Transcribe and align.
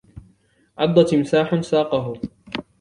عضّ 0.77 1.03
تمساحٌ 1.05 1.61
ساقه. 1.61 2.13